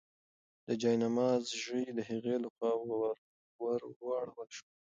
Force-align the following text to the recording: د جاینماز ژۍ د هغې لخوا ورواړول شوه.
د 0.67 0.69
جاینماز 0.81 1.43
ژۍ 1.63 1.83
د 1.97 1.99
هغې 2.09 2.35
لخوا 2.43 2.71
ورواړول 3.61 4.49
شوه. 4.57 4.71